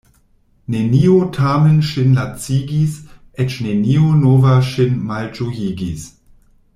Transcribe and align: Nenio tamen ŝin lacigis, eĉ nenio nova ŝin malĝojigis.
Nenio 0.75 1.17
tamen 1.39 1.75
ŝin 1.89 2.15
lacigis, 2.21 2.95
eĉ 3.45 3.59
nenio 3.67 4.11
nova 4.25 4.57
ŝin 4.73 4.97
malĝojigis. 5.11 6.09